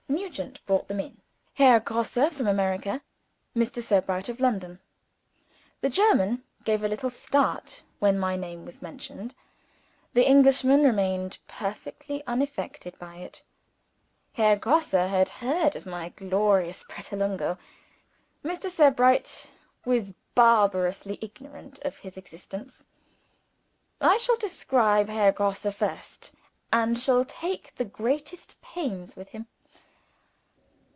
[0.09, 1.21] Nugent brought them in.
[1.53, 3.01] Herr Grosse, from America.
[3.55, 3.81] Mr.
[3.81, 4.81] Sebright of London.
[5.79, 9.33] The German gave a little start when my name was mentioned.
[10.13, 13.41] The Englishman remained perfectly unaffected by it.
[14.33, 17.57] Herr Grosse had heard of my glorious Pratolungo.
[18.43, 18.69] Mr.
[18.69, 19.47] Sebright
[19.85, 22.85] was barbarously ignorant of his existence.
[24.01, 26.35] I shall describe Herr Grosse first,
[26.71, 29.47] and shall take the greatest pains with him.